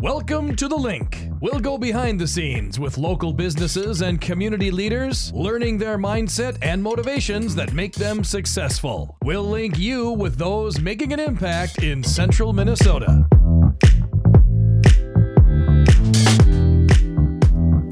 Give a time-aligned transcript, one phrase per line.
[0.00, 1.28] Welcome to The Link.
[1.42, 6.82] We'll go behind the scenes with local businesses and community leaders, learning their mindset and
[6.82, 9.18] motivations that make them successful.
[9.22, 13.26] We'll link you with those making an impact in central Minnesota.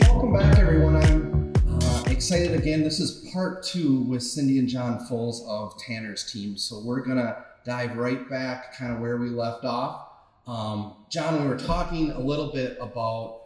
[0.01, 0.97] Welcome back, everyone.
[0.97, 2.83] I'm uh, excited again.
[2.83, 6.57] This is part two with Cindy and John Fuls of Tanner's team.
[6.57, 10.08] So we're going to dive right back kind of where we left off.
[10.49, 13.43] Um, John, we were talking a little bit about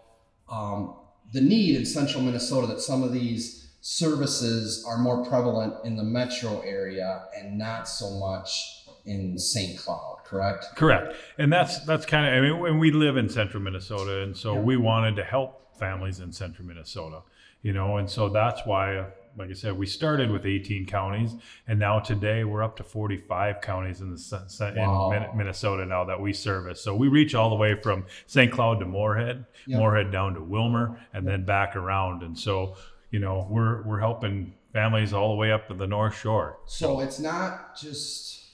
[0.48, 0.94] um,
[1.32, 6.04] the need in central Minnesota that some of these services are more prevalent in the
[6.04, 9.76] metro area and not so much in St.
[9.76, 10.66] Cloud, correct?
[10.76, 11.16] Correct.
[11.38, 14.54] And that's that's kind of I mean when we live in central Minnesota and so
[14.54, 14.60] Yeah.
[14.60, 17.22] we wanted to help families in central Minnesota,
[17.62, 21.34] you know, and so that's why like I said, we started with 18 counties,
[21.66, 25.10] and now today we're up to 45 counties in the Wow.
[25.12, 26.80] in Minnesota now that we service.
[26.82, 28.52] So we reach all the way from St.
[28.52, 29.46] Cloud to Moorhead.
[29.66, 32.22] Moorhead down to Willmar, and then back around.
[32.22, 32.76] And so,
[33.10, 36.58] you know, we're we're helping families all the way up to the North Shore.
[36.66, 38.44] So it's not just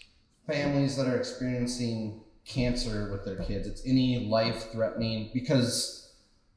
[0.47, 5.98] families that are experiencing cancer with their kids, it's any life threatening because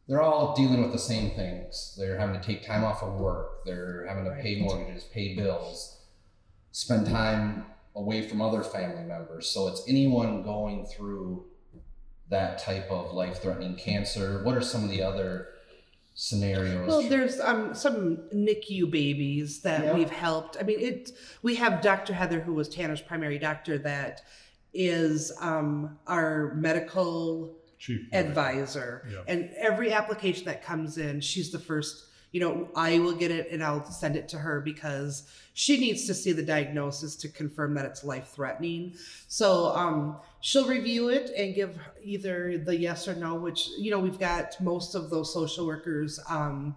[0.08, 1.96] they're all dealing with the same things.
[1.98, 6.00] They're having to take time off of work, they're having to pay mortgages, pay bills,
[6.72, 9.48] spend time away from other family members.
[9.50, 11.46] So it's anyone going through
[12.30, 14.42] that type of life threatening cancer.
[14.44, 15.50] What are some of the other
[16.16, 16.88] scenarios?
[16.88, 19.94] Well, there's um some NICU babies that Yeah.
[19.94, 20.58] we've helped.
[20.60, 21.12] I mean, it.
[21.42, 22.14] We have Dr.
[22.14, 24.22] Heather, who was Tanner's primary doctor, that
[24.74, 28.02] is um our medical Chief.
[28.14, 29.06] advisor.
[29.12, 29.20] Yeah.
[29.28, 32.06] And every application that comes in, she's the first.
[32.32, 36.08] You know, I will get it and I'll send it to her because she needs
[36.08, 38.94] to see the diagnosis to confirm that it's life threatening.
[39.28, 43.36] So um, she'll review it and give either the yes or no.
[43.36, 46.22] Which you know, we've got most of those social workers.
[46.30, 46.76] Um,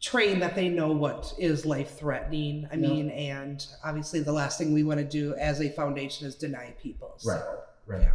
[0.00, 2.66] trained that they know what is life threatening.
[2.72, 2.88] I Yeah.
[2.88, 6.74] mean, and obviously the last thing we want to do as a foundation is deny
[6.82, 7.12] people.
[7.18, 7.30] So,
[7.86, 8.00] Right, right.
[8.02, 8.12] Yeah.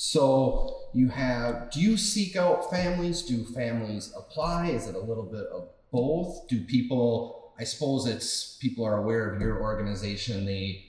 [0.00, 3.20] So you have, do you seek out families?
[3.20, 4.68] Do families apply?
[4.68, 6.46] Is it a little bit of both?
[6.46, 10.46] Do people, I suppose it's people are aware of your organization.
[10.46, 10.84] They,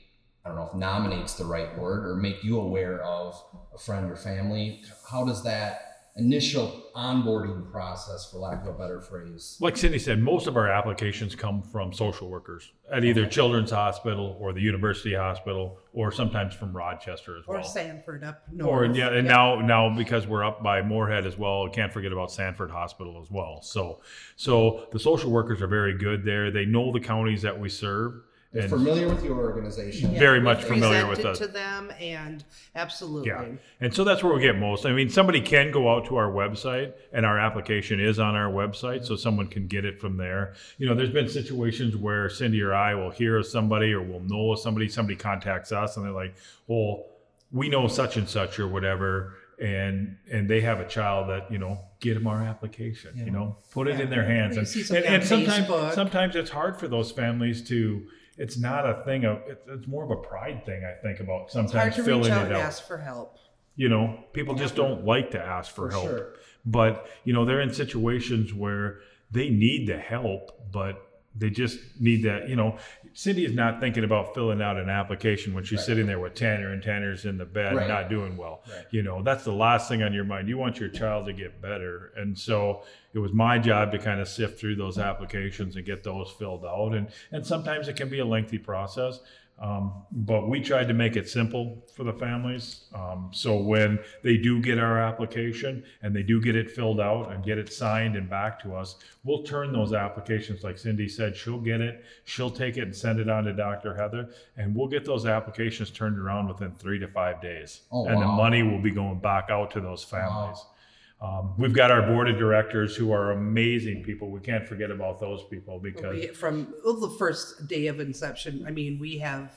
[0.46, 3.44] I don't know if nominates the right word or make you aware of
[3.74, 4.84] a friend or family.
[5.10, 9.58] How does that initial onboarding process, for lack of a better phrase?
[9.60, 14.38] Like Cindy said, most of our applications come from social workers at either Children's Hospital
[14.40, 17.64] or the University Hospital, or sometimes from Rochester as well, Or.
[17.64, 18.92] Sanford up north.
[18.92, 22.32] Or yeah, and now now because we're up by Moorhead as well, can't forget about
[22.32, 23.62] Sanford Hospital as well.
[23.62, 24.02] So
[24.36, 26.52] so the social workers are very good there.
[26.52, 28.22] They know the counties that we serve.
[28.52, 30.10] They're And familiar with your organization.
[30.18, 31.38] very we much familiar present with it us.
[31.38, 32.44] to them and
[32.76, 33.30] absolutely.
[33.30, 33.46] Yeah.
[33.80, 34.88] And so that's where we get most.
[34.88, 38.52] I mean, somebody can go out to our website, and our application is on our
[38.52, 40.54] website, so someone can get it from there.
[40.80, 44.22] You know, there's been situations where Cindy or I will hear of somebody or will
[44.22, 46.34] know of somebody, somebody contacts us, and they're like,
[46.66, 47.06] well,
[47.52, 49.36] we know such and such or whatever.
[49.62, 53.26] And and they have a child that you know get them our application Yeah.
[53.26, 54.04] you know put it Yeah.
[54.06, 54.66] in their hands and,
[54.98, 55.94] and, and sometimes Facebook.
[55.94, 58.08] sometimes it's hard for those families to
[58.40, 61.44] it's not a thing of it's, it's more of a pride thing I think about
[61.46, 63.38] It's hard sometimes to filling reach it out and out ask for help.
[63.76, 66.34] you know people just don't like to ask for, For help sure.
[66.66, 69.00] but you know they're in situations where
[69.32, 70.96] they need the help but
[71.40, 72.78] they just need that you know
[73.14, 75.86] cindy is not thinking about filling out an application when she's Right.
[75.86, 77.88] sitting there with tanner and tanner's in the bed Right.
[77.88, 78.86] not doing well Right.
[78.92, 81.62] you know that's the last thing on your mind you want your child to get
[81.62, 82.84] better and so
[83.14, 86.66] it was my job to kind of sift through those applications and get those filled
[86.66, 89.20] out and and sometimes it can be a lengthy process
[89.60, 92.86] um, but we tried to make it simple for the families.
[92.96, 97.32] Um, so when they do get our application and they do get it filled out
[97.34, 101.36] and get it signed and back to us, we'll turn those applications, like Cindy said,
[101.36, 103.94] she'll get it, she'll take it and send it on to Dr.
[103.94, 107.82] Heather, and we'll get those applications turned around within three to five days.
[107.92, 110.79] Oh, and the money will be going back out to those Wow.
[111.22, 114.30] Um, we've got our board of directors who are amazing people.
[114.32, 118.72] We can't forget about those people because We- from the first day of inception, I
[118.72, 119.52] mean, we have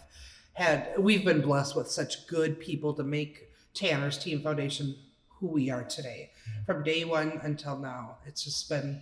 [0.55, 4.97] had we've been blessed with such good people to make Tanner's Team Foundation
[5.38, 6.31] who we are today.
[6.67, 9.00] From day one until now, it's just been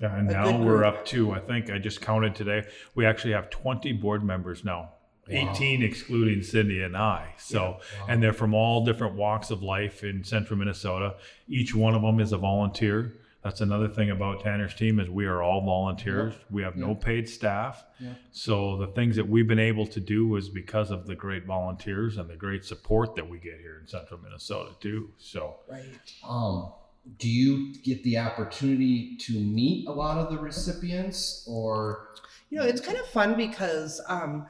[0.00, 3.50] Yeah, and now we're up to, I think I just counted today, we actually have
[3.50, 4.90] 20 board members now.
[5.30, 5.52] Wow.
[5.52, 7.34] 18 excluding Cindy and I.
[7.38, 11.16] So, and they're from all different walks of life in central Minnesota.
[11.48, 13.14] Each one of them is a volunteer.
[13.44, 16.34] That's another thing about Tanner's team is we are all volunteers.
[16.50, 17.84] We have no paid staff.
[18.00, 18.14] Yeah.
[18.32, 22.18] So the things that we've been able to do is because of the great volunteers
[22.18, 25.10] and the great support that we get here in central Minnesota too.
[25.18, 25.84] So Right.
[26.28, 26.72] Um,
[27.16, 32.08] do you get the opportunity to meet a lot of the recipients, or
[32.50, 34.46] You know, it's kind of fun because um,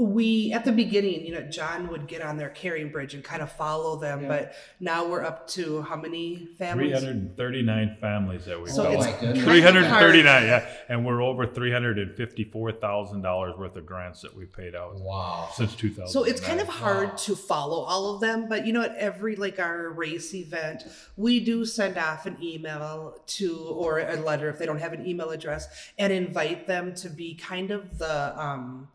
[0.00, 3.50] we at the beginning, you know, John would get on their CaringBridge and kind of
[3.50, 4.28] follow them, Yeah.
[4.28, 7.00] but now we're up to how many families?
[7.00, 10.64] 339 families that we've So it's kind of 339, yeah.
[10.88, 16.08] And we're over $354,000 worth of grants that we paid out wow, since 2000.
[16.12, 17.14] So it's kind of hard Wow.
[17.16, 20.84] to follow all of them, but you know, at every like our race event,
[21.16, 25.04] we do send off an email to or a letter if they don't have an
[25.06, 25.66] email address
[25.98, 28.88] and invite them to be kind of the um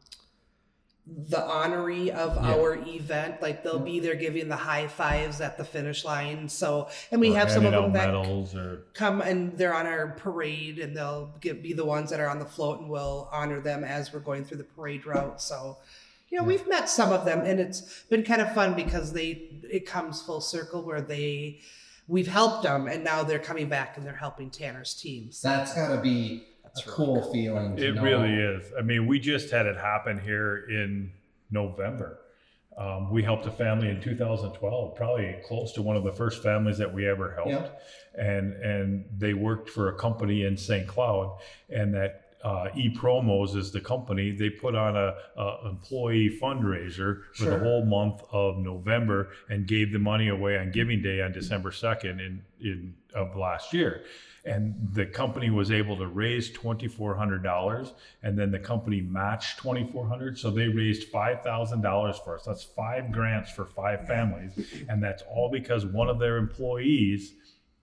[1.05, 2.53] the honoree of Yeah.
[2.53, 3.41] our event.
[3.41, 3.85] Like they'll mm.
[3.85, 6.47] be there giving the high fives at the finish line.
[6.47, 9.85] So and we Or have some of them that medals or come and they're on
[9.85, 13.27] our parade and they'll get, be the ones that are on the float and we'll
[13.33, 15.77] honor them as we're going through the parade route so
[16.29, 16.47] you know Yeah.
[16.47, 20.21] we've met some of them and it's been kind of fun because they it comes
[20.21, 21.59] full circle where they
[22.07, 25.93] we've helped them and now they're coming back and they're helping tanner's teams that's got
[25.93, 27.75] to be That's a really cool feeling.
[27.77, 28.03] To It know.
[28.03, 28.71] really is.
[28.77, 31.11] I mean, we just had it happen here in
[31.51, 32.19] November.
[32.75, 36.79] Um, we helped a family in 2012, probably close to one of the first families
[36.79, 37.81] that we ever helped, Yep.
[38.15, 40.87] and and they worked for a company in St.
[40.87, 41.37] Cloud,
[41.69, 44.31] and that uh, E Promos is the company.
[44.31, 49.93] They put on a, a employee fundraiser for the whole month of November and gave
[49.93, 54.01] the money away on Giving Day on December 2nd in in of last year
[54.45, 57.91] and the company was able to raise $2400
[58.23, 62.43] and then the company matched 2400 so they raised $5000 for us.
[62.45, 64.51] That's five grants for five families
[64.89, 67.33] and that's all because one of their employees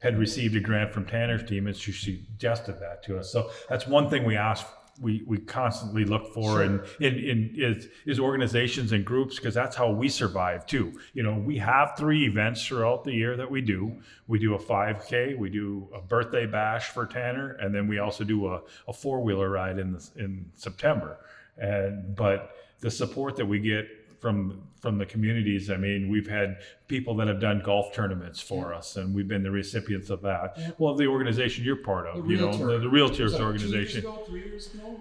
[0.01, 3.31] had received a grant from tanner's team and she suggested that to us.
[3.31, 4.67] So that's one thing we ask
[5.01, 9.75] we, we constantly look for in, in, in is, is organizations and groups because that's
[9.75, 10.99] how we survive too.
[11.15, 14.01] You know, we have three events throughout the year that we do.
[14.29, 18.25] We do a 5K, we do a birthday bash for Tanner, and then we also
[18.25, 21.19] do a, a four wheeler ride in the, in September.
[21.57, 23.87] And but the support that we get
[24.21, 26.59] from from the communities, I mean, we've had
[26.89, 30.55] people that have done golf tournaments for us, and we've been the recipients of that.
[30.57, 30.71] Yeah.
[30.79, 33.45] Well, the organization you're part of, The you know, the, the Was Realtors that two
[33.45, 34.03] organization.
[34.03, 35.01] years ago, three years ago?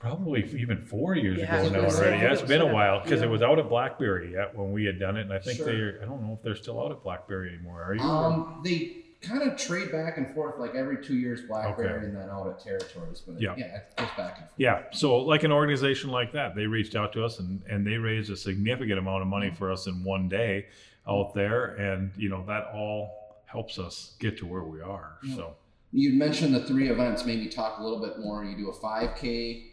[0.00, 2.22] Probably even four years Yeah, ago now already.
[2.22, 3.26] Yeah, it's been a while because Yeah.
[3.26, 5.66] it was out of Blackberry yet when we had done it, and I think Sure.
[5.66, 6.00] they're.
[6.02, 7.82] I don't know if they're still out of Blackberry anymore.
[7.82, 8.00] Are you?
[8.02, 12.06] Um, they kind of trade back and forth, like every two years, BlackBerry, Okay.
[12.06, 13.20] and then out at Territories.
[13.26, 13.54] But Yeah.
[13.56, 14.52] yeah, it goes back and forth.
[14.56, 14.82] yeah.
[14.92, 18.30] So like an organization like that, they reached out to us and and they raised
[18.30, 19.56] a significant amount of money mm-hmm.
[19.56, 20.66] for us in one day
[21.08, 25.18] out there, and you know that all helps us get to where we are.
[25.24, 25.34] Yeah.
[25.36, 25.56] So
[25.92, 27.24] You mentioned the three events.
[27.26, 28.44] Maybe talk a little bit more.
[28.44, 29.64] You do a 5K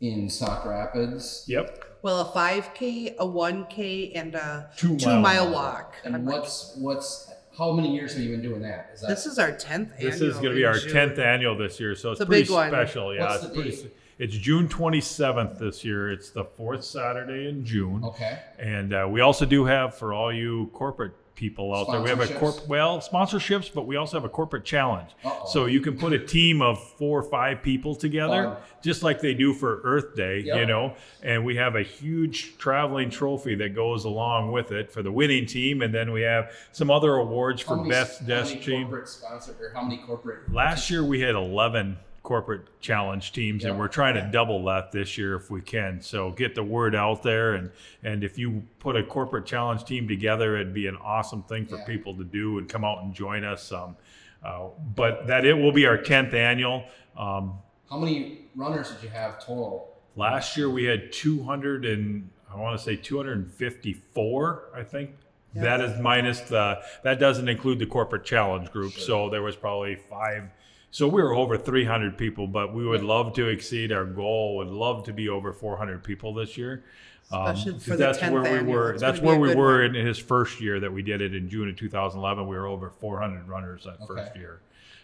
[0.00, 1.44] in Sauk Rapids.
[1.48, 1.84] yep.
[2.02, 5.74] well a 5k a 1k and a Two two mile mile, walk.
[5.74, 8.90] walk And I'm like, what's what's how many years have you been doing that?
[8.94, 10.92] Is that this is our 10th This is going to be our June.
[10.92, 12.68] tenth annual this year, so it's, It's a pretty big one.
[12.70, 13.14] special.
[13.14, 13.70] Yeah, What's it's the pretty.
[13.70, 13.96] date?
[14.18, 16.10] It's June twenty seventh this year.
[16.10, 18.02] It's the fourth Saturday in June.
[18.02, 18.38] okay?
[18.58, 22.20] And uh, we also do have for all you corporate people out there, we have
[22.20, 25.10] a corp well sponsorships, but we also have a corporate challenge.
[25.24, 25.44] Uh-oh.
[25.46, 28.56] So you can put a team of four or five people together, Fun.
[28.82, 30.94] just like they do for Earth Day, you know.
[31.22, 35.46] And we have a huge traveling trophy that goes along with it for the winning
[35.46, 38.82] team, and then we have some other awards How for many- best how many team.
[38.88, 40.52] corporate sponsor or how many corporate?
[40.52, 41.98] Last year we had 11
[42.30, 46.00] corporate challenge teams and we're trying to double that this year if we can.
[46.00, 47.70] So get the word out there and
[48.02, 51.76] and if you put a corporate challenge team together it'd be an awesome thing for
[51.76, 51.84] Yeah.
[51.84, 53.70] people to do and come out and join us.
[53.70, 53.96] Um,
[54.44, 56.84] uh, but that it will be our 10th annual.
[57.16, 59.92] Um, How many runners did you have total?
[60.16, 65.10] last year we had 200 and I want to say 254, I think.
[65.54, 65.62] Yeah.
[65.62, 68.94] That is minus the that doesn't include the corporate challenge group.
[68.94, 70.50] So there was probably five.
[70.90, 74.56] So we were over 300 people, but we would love to exceed our goal.
[74.56, 76.84] Would love to be over 400 people this year.
[77.30, 78.72] Um, Especially 'cause for the that's 10th where we annual.
[78.72, 78.92] were.
[78.92, 79.96] It's That's where we were one.
[79.96, 82.46] in his first year that we did it in June of 2011.
[82.46, 84.60] We were over 400 runners that first year,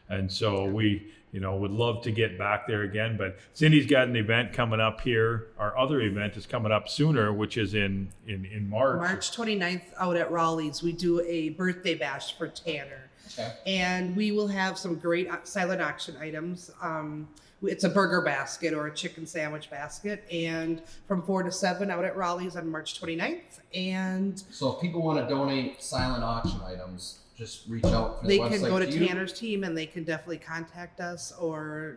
[0.08, 3.16] and so we, you know, would love to get back there again.
[3.18, 5.48] But Cindy's got an event coming up here.
[5.58, 8.98] Our other event is coming up sooner, which is in in in March.
[8.98, 13.10] March 29th out at Raleigh's, we do a birthday bash for Tanner.
[13.26, 13.52] Okay.
[13.67, 16.71] And we will have some great uh, silent auction items.
[16.83, 17.29] Um,
[17.62, 20.25] it's a burger basket or a chicken sandwich basket.
[20.31, 23.61] And from 4 to 7 out at Raleigh's on March 29th.
[23.75, 28.38] And So if people want to donate silent auction items, just reach out for they
[28.38, 29.07] the can website go to you?
[29.07, 31.97] Tanner's team and they can definitely contact us or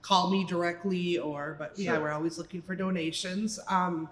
[0.00, 4.08] call me directly or but yeah we're always looking for donations um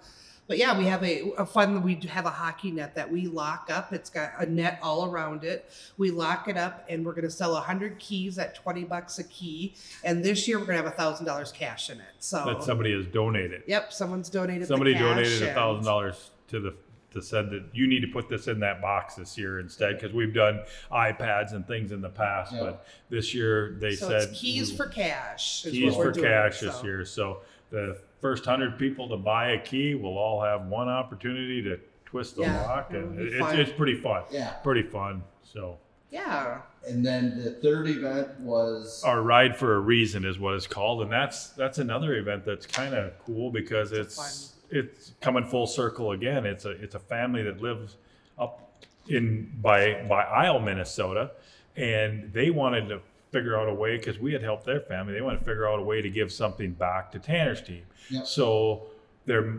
[0.51, 3.71] but yeah we have a, a fun we have a hockey net that we lock
[3.73, 7.25] up it's got a net all around it we lock it up and we're going
[7.25, 10.83] to sell 100 keys at 20 bucks a key and this year we're going to
[10.83, 13.63] have a thousand dollars cash in it so That somebody has donated.
[13.69, 16.75] yep someone's donated Somebody donated a thousand dollars to the
[17.13, 20.15] to said that you need to put this in that box this year instead because
[20.15, 20.61] we've done
[20.93, 22.61] iPads and things in the past, Yeah.
[22.61, 26.27] but this year they so said it's keys for cash keys what we're for doing,
[26.29, 27.05] cash this year.
[27.05, 27.41] So
[27.71, 32.37] the first hundred people to buy a key will all have one opportunity to twist
[32.37, 33.59] the Yeah, lock, it'll and be it's, fun.
[33.61, 34.25] it's pretty fun.
[34.31, 34.51] Yeah.
[34.63, 35.23] Pretty fun.
[35.43, 35.79] So
[36.11, 40.67] yeah And then the third event was our ride for a reason is what it's
[40.67, 45.67] called, and that's that's another event that's kind of cool because it's it's coming full
[45.67, 46.47] circle again.
[46.47, 47.97] It's a it's a family that lives
[48.39, 51.33] up in by by Isle, Minnesota,
[51.77, 53.01] and they wanted to
[53.31, 55.13] figure out a way because we had helped their family.
[55.13, 57.83] They want to figure out a way to give something back to Tanner's team.
[58.11, 58.27] Yep.
[58.27, 58.87] So
[59.27, 59.55] their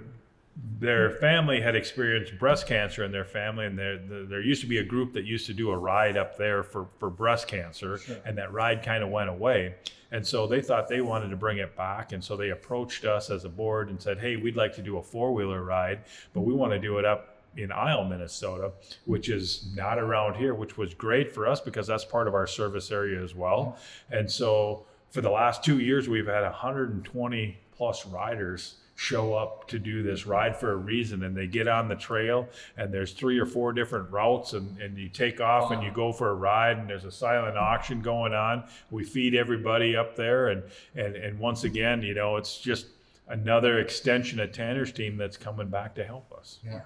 [0.80, 4.68] their family had experienced breast cancer in their family, and there there there used to
[4.68, 7.98] be a group that used to do a ride up there for for breast cancer,
[7.98, 8.18] Sure.
[8.26, 9.76] and that ride kind of went away.
[10.14, 13.30] And so they thought they wanted to bring it back, and so they approached us
[13.30, 16.00] as a board and said, "Hey, we'd like to do a four wheeler ride,
[16.34, 18.72] but we want to do it up." In Isle, Minnesota,
[19.06, 22.48] which is not around here, which was great for us because that's part of our
[22.48, 23.78] service area as well.
[24.10, 29.80] And so for the last two years, we've had 120 plus riders show up to
[29.80, 33.40] do this ride for a reason and they get on the trail and there's three
[33.40, 36.78] or four different routes and, and you take off and you go for a ride
[36.78, 40.62] and there's a silent auction going on we feed everybody up there and
[40.94, 42.88] and, and once again you know it's just
[43.30, 46.82] another extension of tanner's team that's coming back to help us Yeah.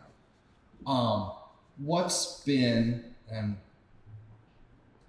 [0.86, 1.32] Um,
[1.78, 3.58] what's been, and I'm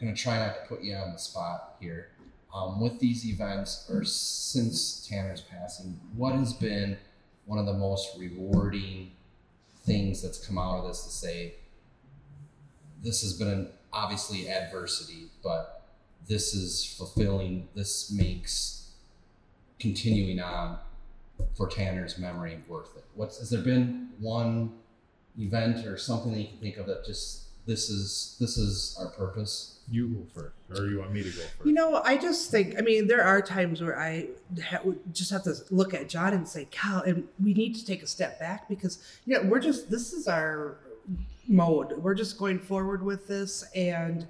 [0.00, 2.08] gonna try not to put you on the spot here.
[2.54, 6.96] Um, with these events, or since Tanner's passing, what has been
[7.44, 9.12] one of the most rewarding
[9.84, 11.54] things that's come out of this to say,
[13.02, 15.86] this has been an, obviously adversity, but
[16.26, 17.68] this is fulfilling.
[17.74, 18.90] This makes
[19.78, 20.78] continuing on
[21.54, 23.04] for Tanner's memory worth it.
[23.14, 24.72] What's has there been one
[25.38, 29.08] event or something that you can think of that just this is this is our
[29.08, 29.76] purpose?
[29.88, 32.74] you go first or you want me to go first You know, I just think,
[32.78, 34.28] I mean, there are times where I
[34.64, 38.02] ha- just have to look at John and say, Cal, and we need to take
[38.02, 40.78] a step back because, you know, we're just, this is our
[41.46, 41.92] mode.
[41.98, 43.64] We're just going forward with this.
[43.74, 44.26] And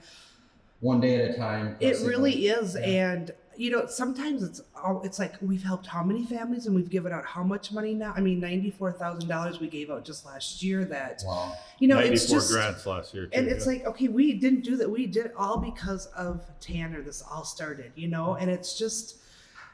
[0.80, 1.76] One day at a time.
[1.80, 2.76] it really is.
[2.78, 3.12] Yeah.
[3.12, 6.90] And, you know, sometimes it's all, it's like we've helped how many families and we've
[6.90, 8.12] given out how much money now?
[8.16, 11.54] I mean, $94,000 we gave out just last year that, Wow.
[11.78, 12.52] you know, 94 it's just.
[12.52, 13.72] grants last year too, and it's yeah.
[13.72, 17.44] like okay we didn't do that we did it all because of tanner this all
[17.44, 19.16] started you know and it's just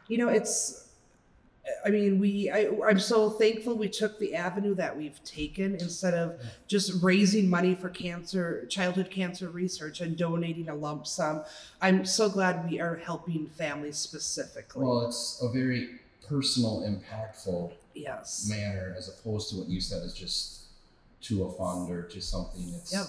[0.09, 0.92] you know it's
[1.87, 6.15] i mean we I, i'm so thankful we took the avenue that we've taken instead
[6.15, 11.45] of just raising money for cancer childhood cancer research and donating a lump sum
[11.81, 18.47] i'm so glad we are helping families specifically Well, it's a very personal, impactful yes
[18.49, 20.63] manner as opposed to what you said is just
[21.21, 23.07] to a fund or to something that's Yep.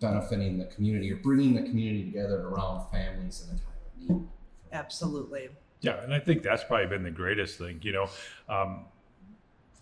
[0.00, 4.28] benefiting the community or bringing the community together around families in a time of need.
[4.72, 5.48] absolutely
[5.82, 8.08] Yeah, and I think that's probably been the greatest thing, you know,
[8.48, 8.86] um,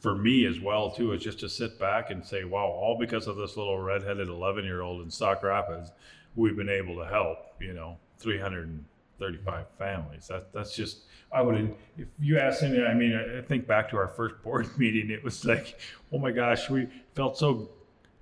[0.00, 3.26] for me as well too, is just to sit back and say, "Wow, all because
[3.26, 5.92] of this little redheaded eleven-year-old in Sauk Rapids,
[6.34, 8.84] we've been able to help." You know, three hundred and
[9.18, 10.26] thirty-five families.
[10.28, 11.02] That that's just.
[11.32, 14.66] I would, if you ask me, I mean, I think back to our first board
[14.78, 15.10] meeting.
[15.10, 15.78] It was like,
[16.12, 17.70] oh my gosh, we felt so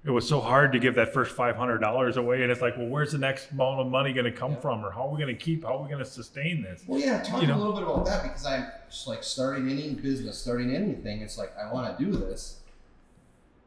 [0.05, 2.77] it was so hard to give that first five hundred dollars away, and it's like,
[2.77, 5.21] well, where's the next amount of money going to come from, or how are we
[5.21, 6.85] going to keep, how are we going to sustain this?
[6.87, 7.57] Well, yeah, talk You know.
[7.57, 11.21] a little bit about that because I'm just like starting any business, starting anything.
[11.21, 12.59] It's like I want to do this,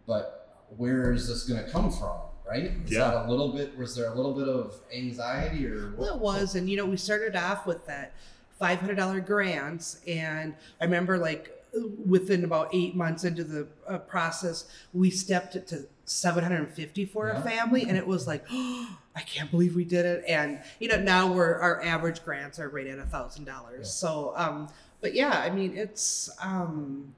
[0.07, 2.17] but where is this going to come from?
[2.47, 2.71] Right?
[2.85, 3.11] Is Yeah.
[3.11, 3.77] that a little bit?
[3.77, 5.93] Was there a little bit of anxiety or?
[5.97, 8.13] Well, it was, and you know, we started off with that
[8.59, 11.60] five hundred dollar grants, and I remember like
[12.05, 16.73] within about eight months into the uh, process, we stepped it to seven hundred and
[16.73, 17.39] fifty for Yeah.
[17.39, 20.23] a family, and it was like, oh, I can't believe we did it.
[20.27, 23.91] And you know, now we're our average grants are right at a thousand dollars.
[23.91, 24.69] So, um,
[25.01, 27.13] but yeah, I mean, it's um,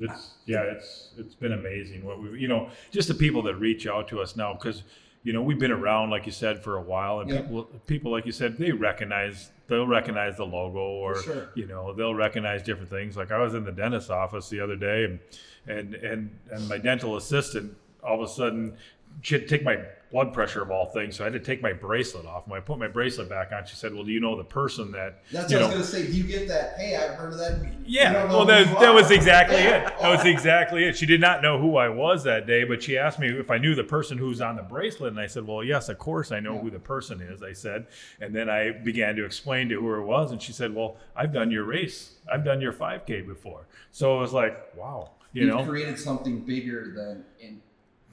[0.00, 3.86] It's yeah, it's it's been amazing what we you know just the people that reach
[3.86, 4.82] out to us now because
[5.24, 7.40] you know we've been around like you said for a while and Yeah.
[7.40, 11.48] people people like you said they recognize they'll recognize the logo or sure.
[11.54, 14.76] you know they'll recognize different things like I was in the dentist's office the other
[14.76, 15.18] day and
[15.66, 18.76] and and, and my dental assistant all of a sudden
[19.22, 19.78] she had to take my
[20.10, 22.46] blood pressure of all things, so I had to take my bracelet off.
[22.46, 24.92] When I put my bracelet back on, she said, "Well, do you know the person
[24.92, 26.06] that?" That's what I was gonna say.
[26.06, 26.74] Do you get that?
[26.78, 27.58] Hey, I've heard of that.
[27.84, 29.82] Yeah, well, that, that was exactly it.
[30.04, 30.96] That was exactly it.
[30.96, 33.58] She did not know who I was that day, but she asked me if I
[33.58, 36.38] knew the person who's on the bracelet, and I said, "Well, yes, of course I
[36.40, 36.60] know Yeah.
[36.60, 37.86] who the person is." I said,
[38.20, 41.32] and then I began to explain to who it was, and she said, "Well, I've
[41.32, 42.12] done your race.
[42.32, 46.40] I've done your 5K before." So it was like, wow, you You've know, created something
[46.40, 47.60] bigger than in.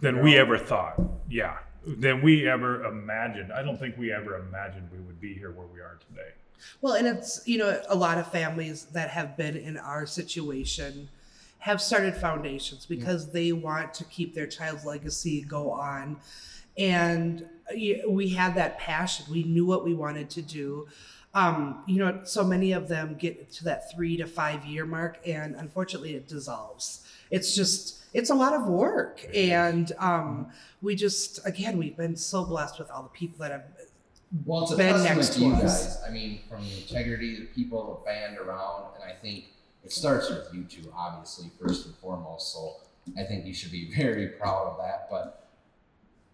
[0.02, 1.00] Than we ever thought.
[1.30, 3.54] Yeah, than we ever imagined.
[3.54, 6.30] I don't think we ever imagined we would be here where we are today.
[6.82, 11.10] Well, and it's, you know, a lot of families that have been in our situation
[11.60, 16.18] have started foundations because they want to keep their child's legacy go on.
[16.78, 17.48] And
[18.08, 19.26] we had that passion.
[19.30, 20.88] We knew what we wanted to do.
[21.34, 25.20] Um, you know, so many of them get to that three to five year mark,
[25.26, 27.08] and unfortunately, it dissolves.
[27.30, 29.26] It's just, it's a lot of work.
[29.34, 30.52] And um,
[30.82, 33.64] we just, again, we've been so blessed with all the people that have
[34.46, 36.02] Well, it's a been next to you guys.
[36.08, 39.46] I mean, from the integrity, the people, the band around, and I think
[39.84, 42.54] it starts with you two, obviously, first and foremost.
[42.54, 42.78] So
[43.18, 45.08] I think you should be very proud of that.
[45.10, 45.48] But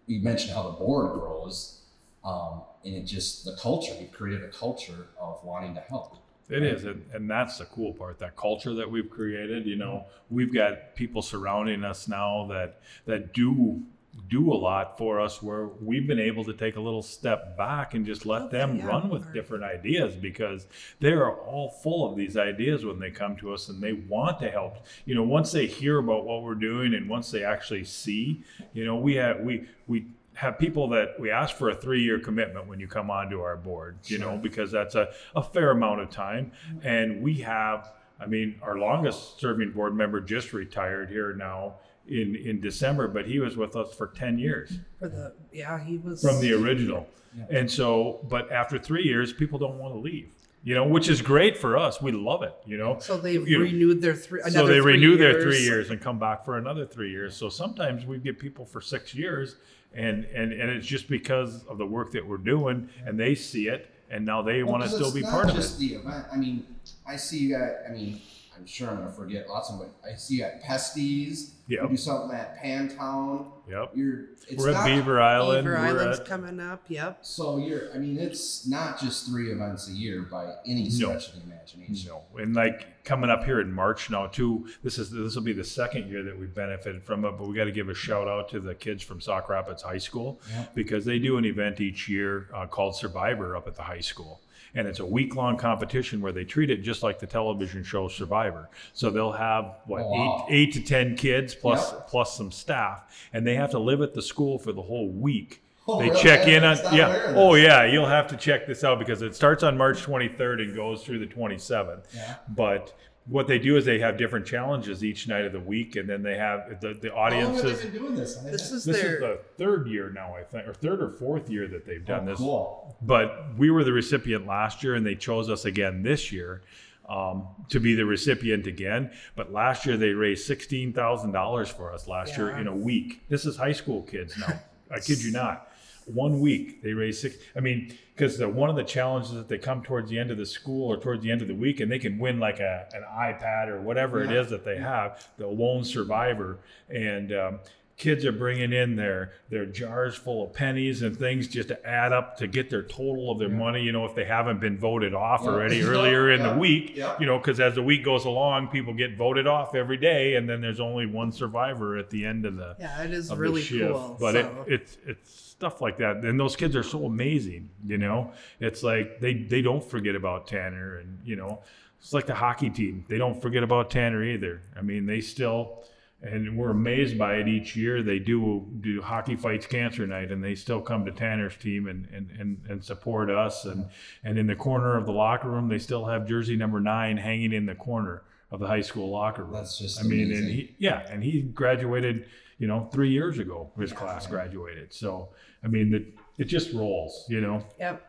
[0.06, 1.82] you mentioned how the board grows,
[2.24, 3.92] um, and it just the culture.
[4.00, 6.16] You've created a culture of wanting to help.
[6.50, 8.18] It is, and, and that's the cool part.
[8.18, 9.66] That culture that we've created.
[9.66, 13.82] You know, we've got people surrounding us now that that do
[14.28, 15.42] do a lot for us.
[15.42, 18.78] Where we've been able to take a little step back and just let Okay, them
[18.78, 20.66] yeah, run with different ideas because
[21.00, 24.38] they are all full of these ideas when they come to us and they want
[24.40, 24.86] to help.
[25.04, 28.86] You know, once they hear about what we're doing and once they actually see, you
[28.86, 30.06] know, we have we we
[30.38, 33.98] have people that we ask for a three-year commitment when you come onto our board
[34.04, 36.52] you know because that's a, a fair amount of time.
[36.84, 37.90] And we have
[38.20, 41.74] i mean our longest serving board member just retired here now
[42.06, 44.78] in in december but he was with us for 10 years.
[45.00, 47.08] For the, yeah, he was from the original.
[47.36, 47.58] Yeah.
[47.58, 50.30] and so but after three years people don't want to leave
[50.64, 54.00] you know which is great for us we love it you know So they've renewed
[54.02, 54.40] their three.
[54.42, 55.44] so they three renew their years.
[55.44, 57.36] three years and come back for another three years.
[57.36, 59.56] So sometimes we get people for six years,
[59.94, 63.68] and and and it's just because of the work that we're doing, and they see
[63.68, 65.88] it, and now they Well, want to still it's be not part of just it.
[65.88, 66.26] the event.
[66.32, 66.66] I mean,
[67.06, 67.72] I see you guys.
[67.88, 68.20] I mean,
[68.58, 71.52] I'm sure I'm gonna forget lots of them, but I see you at Pesties.
[71.68, 71.82] Yep.
[71.82, 73.46] You do something at Pantown.
[73.68, 73.90] Yep.
[73.94, 74.20] You're.
[74.48, 75.64] It's We're not, at Beaver Island.
[75.66, 76.82] Beaver we're Island's at- coming up.
[76.88, 77.18] Yep.
[77.22, 77.92] So you're.
[77.94, 82.08] I mean, it's not just three events a year by any stretch of the imagination.
[82.08, 84.66] No, and like coming up here in March now too.
[84.82, 87.54] This is this will be the second year that we've benefited from it, but we
[87.54, 90.64] got to give a shout out to the kids from Sauk Rapids High School Yeah.
[90.74, 94.40] because they do an event each year uh, called Survivor up at the high school.
[94.74, 98.08] And it's a week long competition where they treat it just like the television show
[98.08, 98.68] Survivor.
[98.92, 100.46] So they'll have what Oh, wow.
[100.48, 102.08] eight eight to ten kids plus Yep.
[102.08, 105.62] plus some staff, and they have to live at the school for the whole week.
[105.90, 106.22] Oh, they really?
[106.22, 107.32] check in on was not aware yeah.
[107.36, 110.76] Oh yeah, you'll have to check this out because it starts on March 23rd and
[110.76, 112.04] goes through the 27th.
[112.14, 112.34] Yeah.
[112.48, 112.92] But
[113.28, 116.22] what they do is they have different challenges each night of the week, and then
[116.22, 117.82] they have the, the How long have audiences.
[117.82, 118.36] they been doing this?
[118.36, 119.14] This is This their.
[119.14, 122.22] is the third year now, I think, or third or fourth year that they've done
[122.22, 122.38] oh, this.
[122.38, 122.96] Cool.
[123.02, 126.62] But we were the recipient last year, and they chose us again this year
[127.08, 129.10] um, to be the recipient again.
[129.36, 133.22] But last year they raised sixteen thousand dollars for us last year in a week.
[133.28, 134.58] This is high school kids now.
[134.90, 135.70] I kid you not.
[136.12, 137.36] One week they raise six.
[137.56, 140.46] I mean, because one of the challenges that they come towards the end of the
[140.46, 143.02] school or towards the end of the week, and they can win like a an
[143.10, 144.40] iPad or whatever it Yeah.
[144.40, 147.58] is that they have, the lone survivor, and um,
[147.98, 152.12] kids are bringing in their their jars full of pennies and things just to add
[152.12, 153.82] up to get their total of their money.
[153.82, 155.48] You know, if they haven't been voted off Yeah.
[155.50, 157.16] already Yeah, earlier in yeah, the week, yeah.
[157.18, 160.48] you know, because as the week goes along, people get voted off every day, and
[160.48, 164.16] then there's only one survivor at the end of the yeah, it is really cool.
[164.18, 164.64] But so.
[164.68, 167.68] it, it's it's stuff like that, and those kids are so amazing.
[167.84, 171.62] You know, it's like they they don't forget about Tanner, and you know,
[172.00, 173.04] it's like the hockey team.
[173.08, 174.62] They don't forget about Tanner either.
[174.76, 175.82] I mean, they still.
[176.20, 178.02] And we're amazed by it each year.
[178.02, 182.08] They do do hockey fights cancer night, and they still come to Tanner's team and,
[182.12, 183.64] and, and, and support us.
[183.64, 183.86] And
[184.24, 187.52] and in the corner of the locker room, they still have jersey number nine hanging
[187.52, 189.52] in the corner of the high school locker room.
[189.52, 192.26] That's just I mean, and he, yeah, and he graduated,
[192.58, 193.70] you know, three years ago.
[193.78, 194.92] His class graduated.
[194.92, 195.28] So,
[195.62, 196.04] I mean, the,
[196.38, 197.64] it just rolls, you know.
[197.78, 198.04] Yep.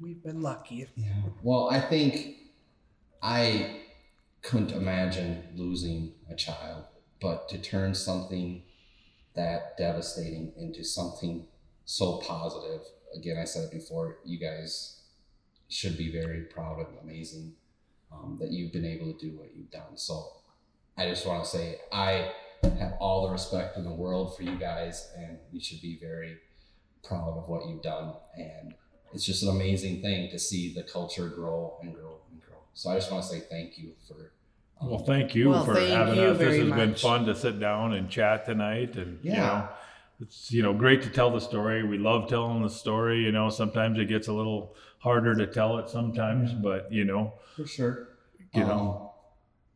[0.00, 0.88] We've been lucky.
[0.96, 1.12] Yeah.
[1.42, 2.36] Well, I think
[3.22, 3.80] I
[4.42, 6.84] couldn't imagine losing a child,
[7.20, 8.62] but to turn something
[9.34, 11.46] that devastating into something
[11.84, 12.80] so positive.
[13.14, 14.18] Again, I said it before.
[14.24, 15.00] You guys
[15.68, 17.54] should be very proud and amazing
[18.12, 19.96] um, that you've been able to do what you've done.
[19.96, 20.28] So,
[20.96, 22.30] I just want to say I
[22.78, 26.36] have all the respect in the world for you guys, and you should be very
[27.02, 28.14] proud of what you've done.
[28.36, 28.74] And
[29.12, 32.58] it's just an amazing thing to see the culture grow and grow and grow.
[32.74, 34.32] So I just want to say thank you for.
[34.80, 36.38] Um, Well, thank you Well, for thank having you us.
[36.38, 37.00] This very has been much.
[37.02, 39.40] fun to sit down and chat tonight, and you Yeah.
[39.40, 39.68] know,
[40.20, 41.82] it's you know great to tell the story.
[41.82, 43.20] We love telling the story.
[43.24, 47.34] You know, sometimes it gets a little harder to tell it sometimes, but you know,
[47.56, 48.08] For sure.
[48.52, 49.03] You Um, know.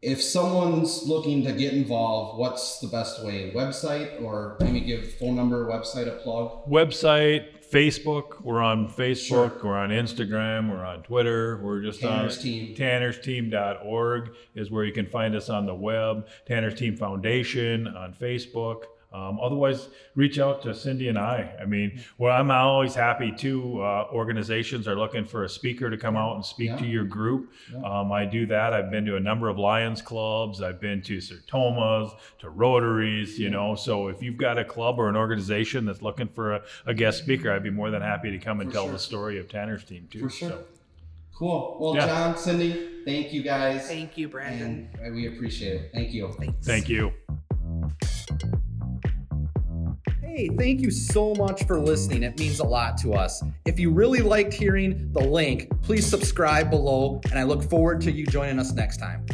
[0.00, 3.52] If someone's looking to get involved, what's the best way?
[3.54, 6.66] Website or maybe give phone number, website a plug?
[6.68, 8.40] website, Facebook.
[8.42, 9.61] We're on Facebook.
[9.61, 9.61] Sure.
[9.64, 10.70] We're on Instagram.
[10.70, 11.61] We're on Twitter.
[11.62, 12.74] We're just on Tanner's on team.
[12.76, 16.28] tannersteam.org is where you can find us on the web.
[16.46, 18.84] Tanner's Team Foundation on Facebook.
[19.11, 21.55] Um, otherwise, reach out to Cindy and I.
[21.61, 23.81] I mean, well, I'm always happy too.
[23.81, 27.51] Uh, organizations are looking for a speaker to come out and speak to your group.
[27.73, 27.79] Yeah.
[28.01, 28.75] Um, I do that.
[28.75, 30.61] I've been to a number of Lions clubs.
[30.61, 33.75] I've been to Sertomas, to Rotaries, you know.
[33.75, 37.18] So if you've got a club or an organization that's looking for a, a guest
[37.23, 38.92] speaker, I'd be more than happy to come and For tell sure.
[38.92, 40.21] the story of Tanner's team too.
[40.21, 40.49] For sure.
[40.51, 40.64] So,
[41.35, 41.77] Cool.
[41.81, 42.07] Well, Yeah.
[42.07, 43.87] John, Cindy, thank you guys.
[43.87, 44.88] Thank you, Brandon.
[45.01, 45.90] And we appreciate it.
[45.94, 46.31] Thank you.
[46.37, 46.66] Thanks.
[46.66, 47.12] thank you.
[50.38, 52.22] Hey, thank you so much for listening.
[52.22, 53.42] It means a lot to us.
[53.64, 58.12] If you really liked hearing the link, please subscribe below, and I look forward to
[58.12, 59.27] you joining us next time.